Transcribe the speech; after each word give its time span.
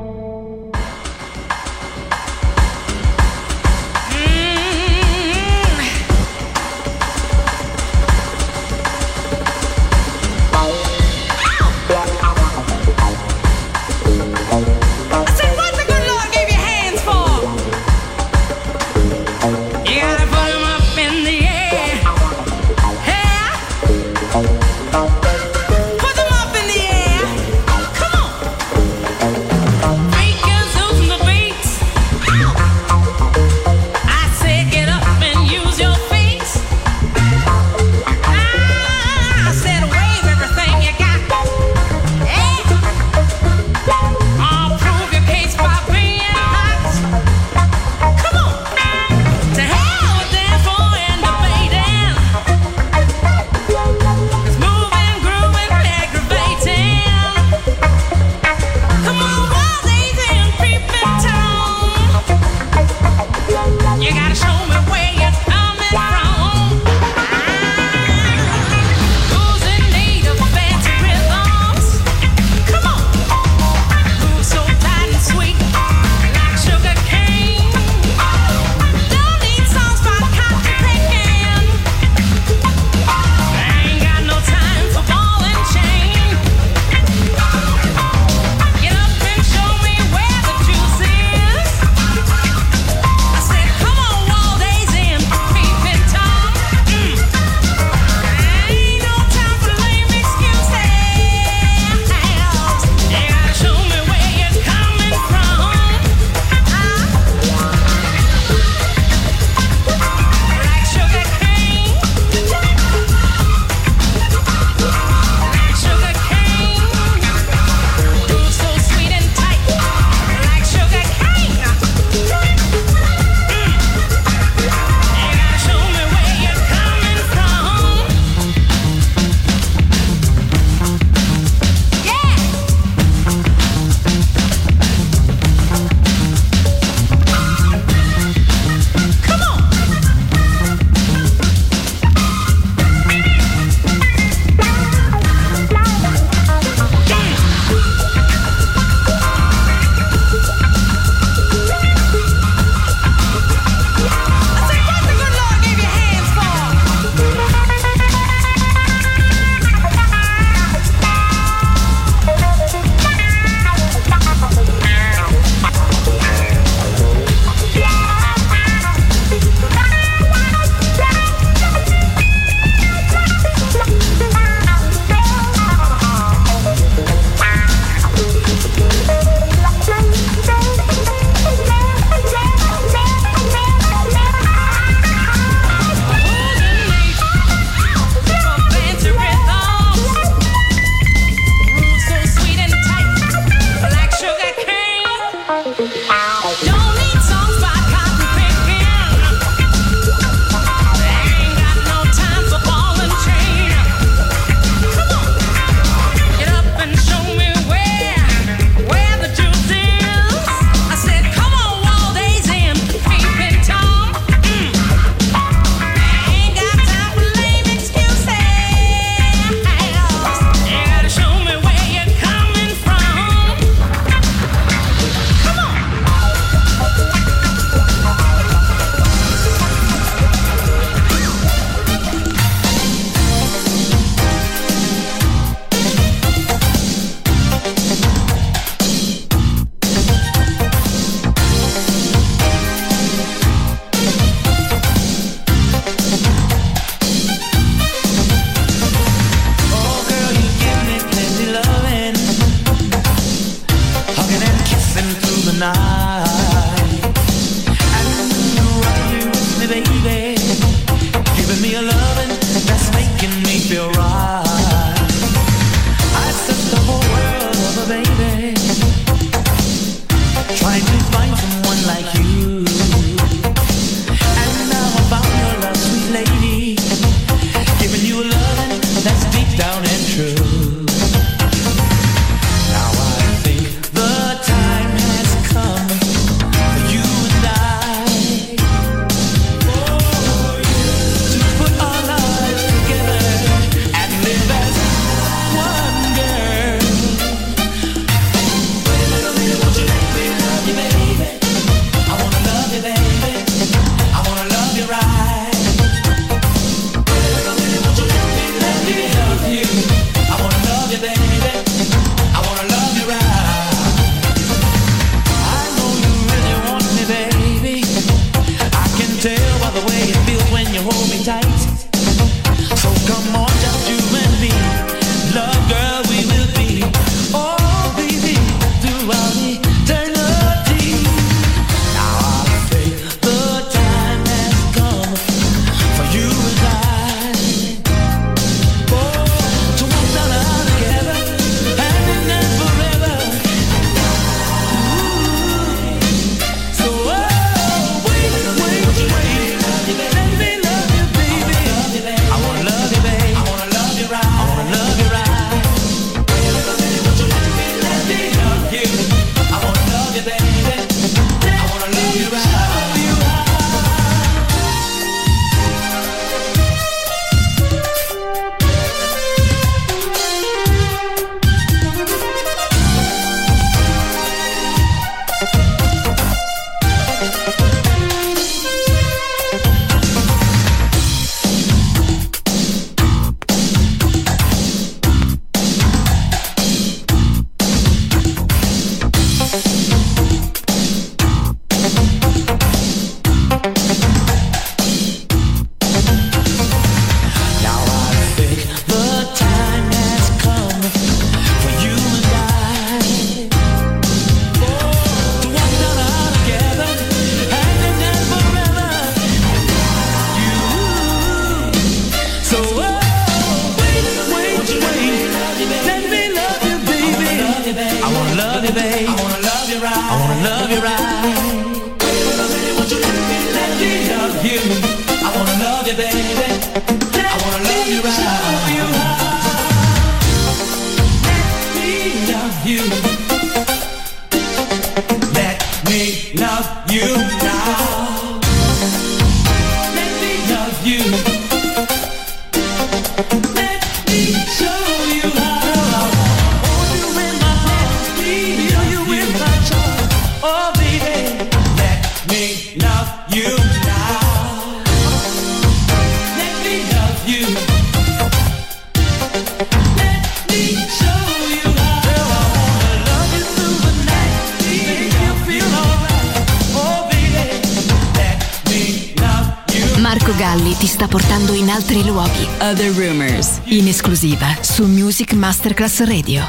Altri 471.81 472.03
luoghi. 472.03 472.47
Other 472.59 472.93
Rumors, 472.93 473.59
in 473.65 473.87
esclusiva 473.87 474.55
su 474.61 474.85
Music 474.85 475.33
Masterclass 475.33 475.99
Radio. 475.99 476.43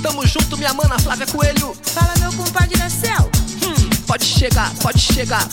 Tamo 0.00 0.24
junto, 0.24 0.56
minha 0.56 0.72
mana 0.72 0.96
Flávia 0.98 1.26
Coelho. 1.26 1.74
Fala, 1.80 2.12
meu 2.20 2.32
compadre 2.32 2.78
da 2.78 2.88
céu. 2.88 3.28
Hum, 3.64 3.88
pode 4.06 4.24
chegar, 4.24 4.72
pode 4.80 5.00
chegar. 5.00 5.46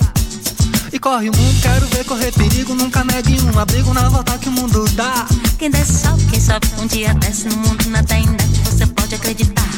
E 0.91 0.99
corre 0.99 1.29
o 1.29 1.35
mundo, 1.35 1.61
quero 1.61 1.85
ver 1.87 2.05
correr 2.05 2.31
perigo. 2.33 2.75
Nunca 2.75 3.03
negue 3.03 3.39
um 3.41 3.59
abrigo 3.59 3.91
na 3.91 4.09
volta 4.09 4.37
que 4.37 4.49
o 4.49 4.51
mundo 4.51 4.85
dá. 4.89 5.25
Quem 5.57 5.71
desce 5.71 6.03
sobe, 6.03 6.23
quem 6.25 6.39
sobe 6.39 6.67
um 6.79 6.85
dia 6.85 7.13
desce 7.15 7.47
no 7.47 7.57
mundo 7.57 7.89
na 7.89 8.03
tendete, 8.03 8.59
você 8.63 8.85
pode 8.85 9.15
acreditar. 9.15 9.69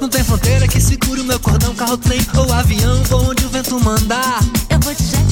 Não 0.00 0.08
tem 0.08 0.22
fronteira 0.22 0.68
que 0.68 0.80
segure 0.80 1.20
o 1.20 1.24
meu 1.24 1.40
cordão, 1.40 1.74
carro, 1.74 1.96
trem 1.96 2.24
ou 2.36 2.52
avião, 2.52 3.02
vou 3.04 3.30
onde 3.30 3.44
o 3.44 3.48
vento 3.48 3.78
mandar. 3.80 4.40
Eu 4.70 4.78
vou 4.80 4.94
jet, 4.94 5.27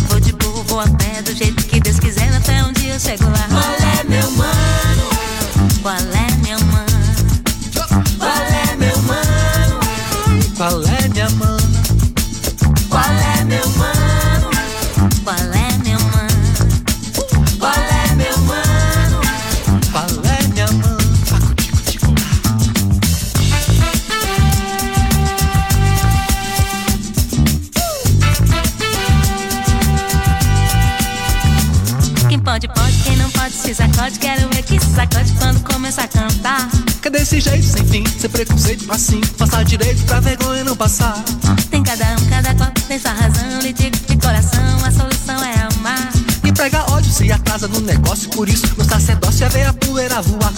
vou 0.76 0.84
a 0.84 0.88
pé, 0.98 1.22
do 1.22 1.34
jeito 1.34 1.64
que 1.64 1.80
Deus 1.80 1.98
quiser, 1.98 2.30
até 2.36 2.62
um 2.62 2.70
dia 2.72 2.92
eu 2.92 3.00
chego 3.00 3.24
lá. 3.24 3.48
Qual 3.48 3.64
é, 3.64 4.04
meu 4.04 4.30
mano? 4.32 5.08
Qual 5.80 5.94
é, 5.94 6.26
meu 6.44 6.60
mano? 6.66 6.86
Qual 8.18 8.30
é, 8.30 8.76
meu 8.76 9.02
mano? 9.02 9.80
Qual 10.54 10.82
é, 10.82 10.85
desse 37.26 37.40
jeito, 37.40 37.66
sem 37.66 37.84
fim, 37.84 38.04
sem 38.06 38.30
preconceito, 38.30 38.86
assim. 38.88 39.20
Passar 39.36 39.64
direito 39.64 40.00
pra 40.04 40.20
vergonha 40.20 40.62
não 40.62 40.76
passar. 40.76 41.24
Tem 41.70 41.82
cada 41.82 42.04
um, 42.12 42.26
cada 42.26 42.54
qual 42.54 42.70
tem 42.86 42.98
sua 43.00 43.10
razão. 43.10 43.60
Lhe 43.60 43.72
digo 43.72 43.96
de 43.96 44.16
coração, 44.16 44.84
a 44.84 44.90
solução 44.92 45.44
é 45.44 45.66
amar. 45.74 46.12
E 46.44 46.52
prega 46.52 46.84
ódio 46.92 47.10
se 47.10 47.30
atrasa 47.32 47.66
no 47.66 47.80
negócio, 47.80 48.28
por 48.30 48.48
isso 48.48 48.66
no 48.78 48.84
sacerdócio 48.84 49.44
é 49.44 49.48
ver 49.48 49.66
a 49.66 49.72
poeira 49.72 50.22
voar. 50.22 50.52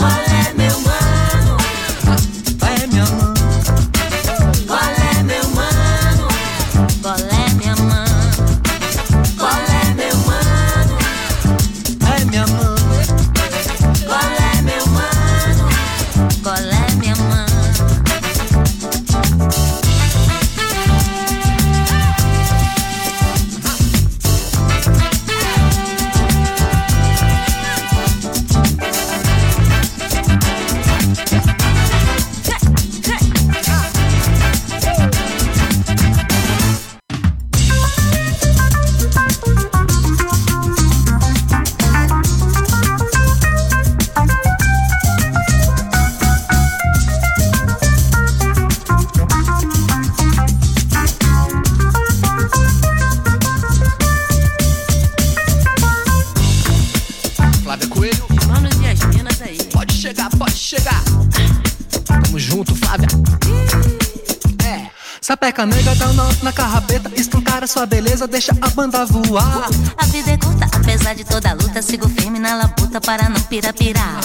Deixa 68.27 68.53
a 68.61 68.69
banda 68.71 69.05
voar. 69.07 69.69
A 69.97 70.07
vida 70.07 70.33
é 70.33 70.37
curta, 70.37 70.67
apesar 70.73 71.15
de 71.15 71.25
toda 71.25 71.51
a 71.51 71.53
luta, 71.53 71.83
sigo 71.83 72.09
firme 72.09 72.39
na 72.39 72.57
labuta 72.57 73.01
para 73.01 73.29
não 73.29 73.41
pirapirar. 73.43 74.21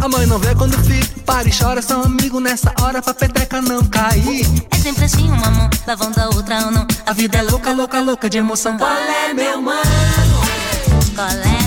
A 0.00 0.08
mãe 0.08 0.26
não 0.26 0.38
vê 0.38 0.54
quando 0.54 0.74
o 0.74 0.84
filho 0.84 1.06
para 1.24 1.48
e 1.48 1.52
chora, 1.52 1.80
são 1.82 2.02
amigos 2.02 2.42
nessa 2.42 2.72
hora 2.80 3.00
pra 3.00 3.14
peteca 3.14 3.60
não 3.62 3.84
cair. 3.84 4.46
É 4.70 4.76
sempre 4.76 5.04
assim, 5.04 5.28
uma 5.30 5.50
mão 5.50 5.70
lavando 5.86 6.20
a 6.20 6.26
outra 6.26 6.66
ou 6.66 6.70
não. 6.70 6.86
A 7.06 7.12
vida 7.12 7.38
é 7.38 7.42
louca, 7.42 7.72
louca, 7.72 8.00
louca 8.00 8.30
de 8.30 8.38
emoção. 8.38 8.76
Qual 8.76 8.90
é, 8.90 9.32
meu 9.32 9.62
mano? 9.62 9.82
Qual 11.14 11.28
é, 11.28 11.57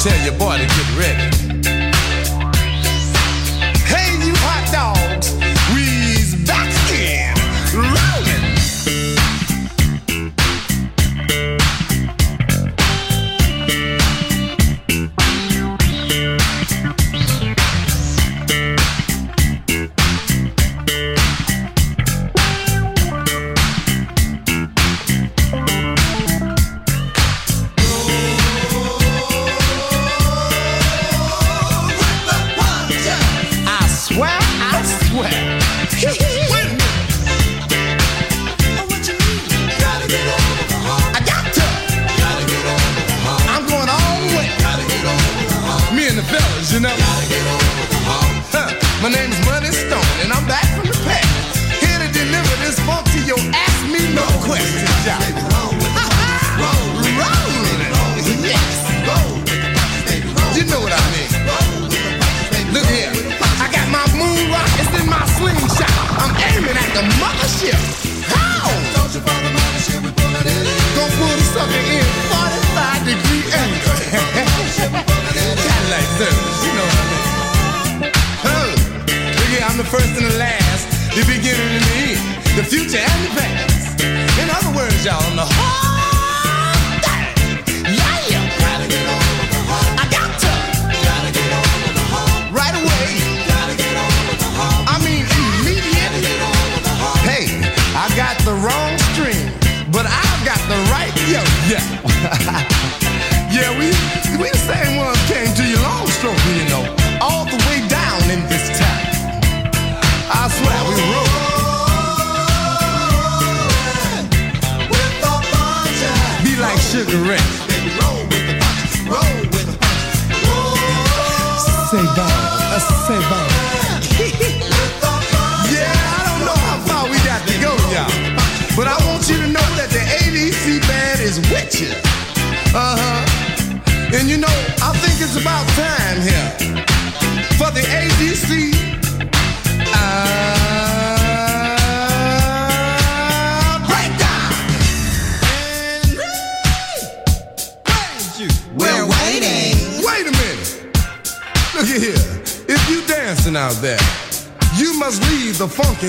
tell 0.00 0.24
your 0.24 0.38
boy 0.38 0.58
to 0.58 0.66
get 0.66 0.98
ready. 0.98 1.35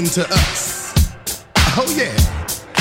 to 0.05 0.27
us. 0.29 0.93
Oh, 1.75 1.93
yeah. 1.97 2.13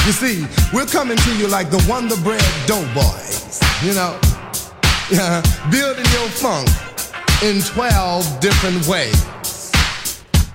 You 0.06 0.12
see, 0.12 0.46
we're 0.72 0.86
coming 0.86 1.16
to 1.16 1.36
you 1.36 1.48
like 1.48 1.70
the 1.70 1.84
Wonder 1.88 2.16
Bread 2.16 2.44
Doughboys, 2.66 3.60
you 3.82 3.94
know? 3.94 4.18
Yeah, 5.10 5.42
building 5.70 6.04
your 6.12 6.28
funk 6.28 6.68
in 7.42 7.62
12 7.62 8.40
different 8.40 8.86
ways. 8.86 9.72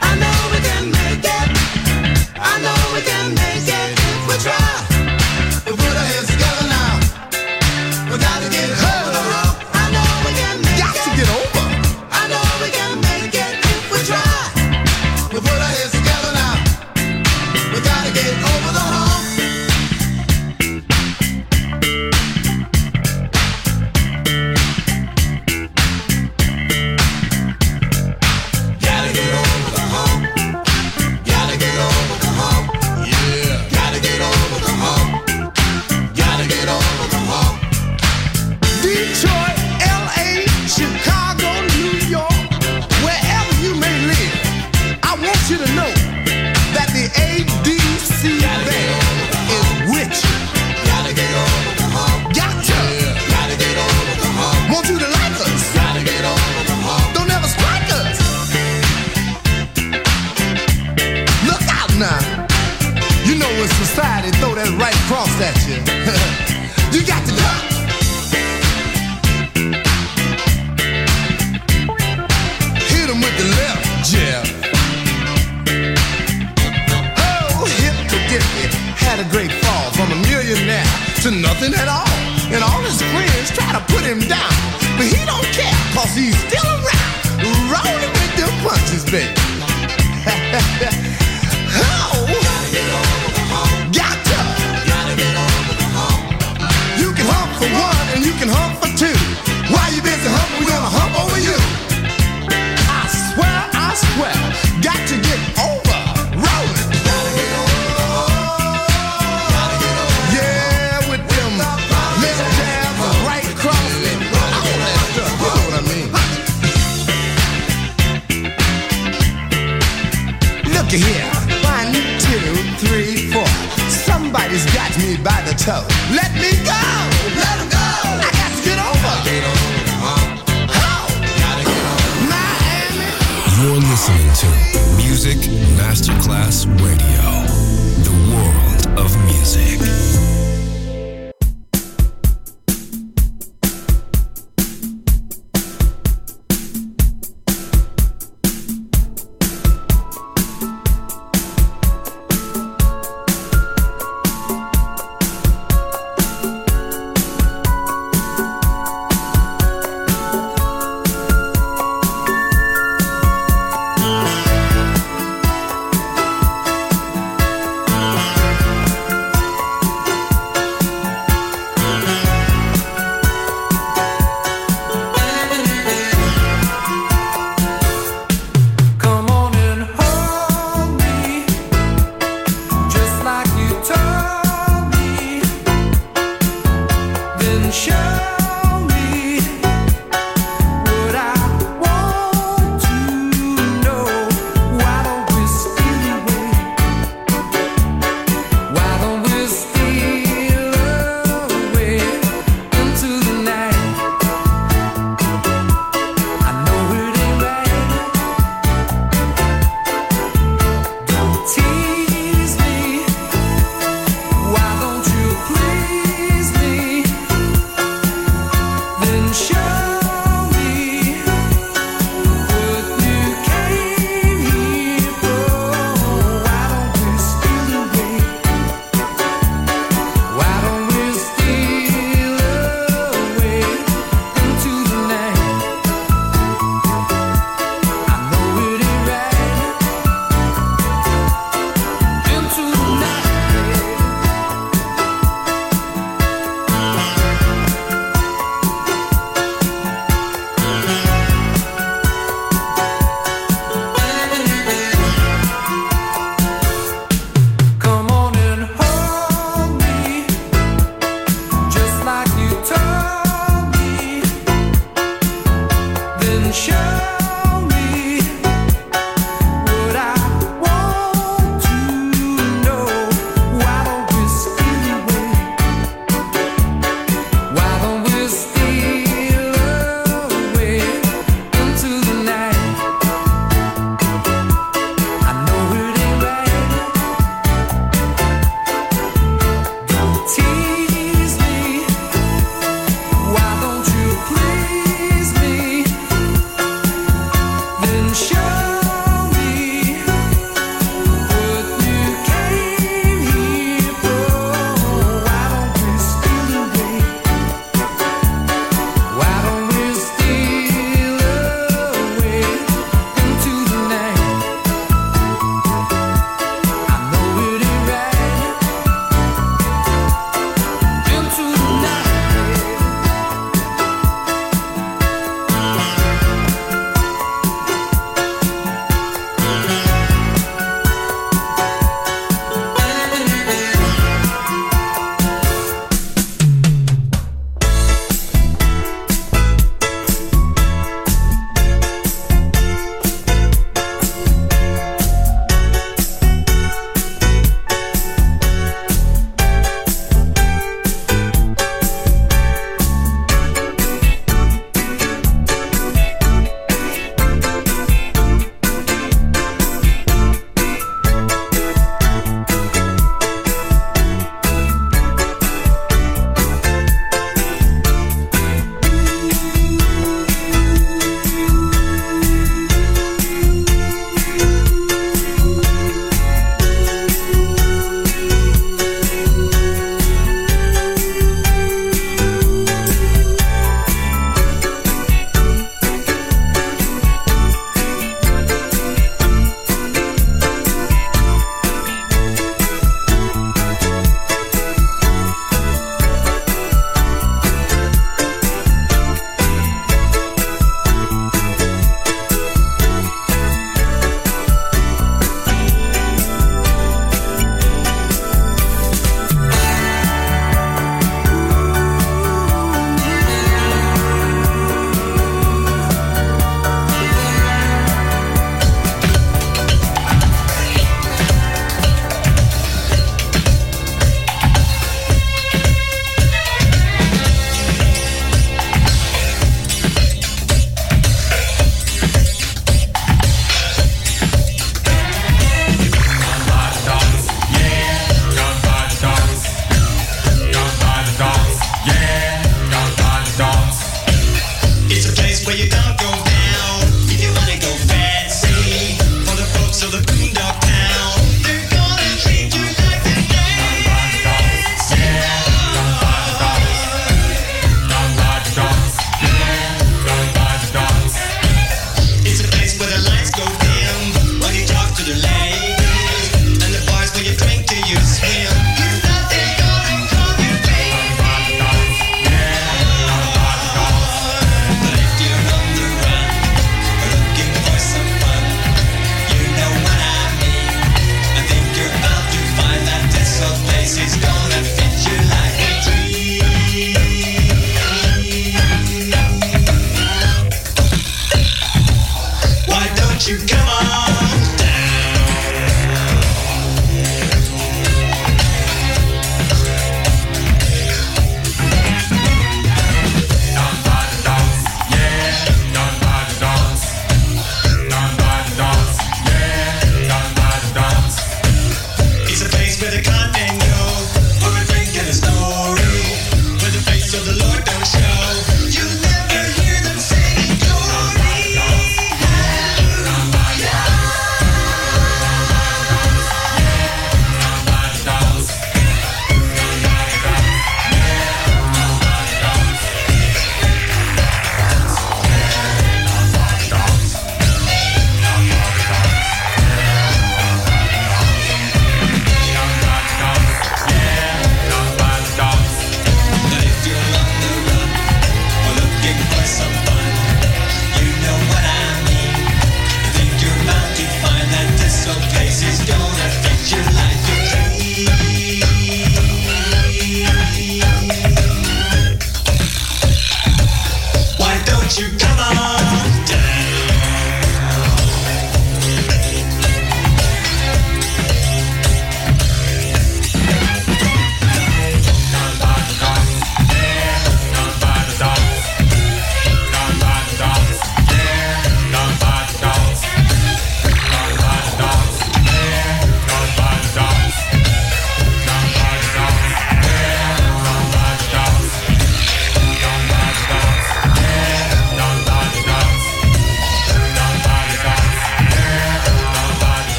I 0.00 0.16
know 0.16 0.50
we 0.52 0.58
can 0.62 0.90
make 0.90 1.24
it. 1.24 2.38
I 2.38 2.60
know. 2.62 2.73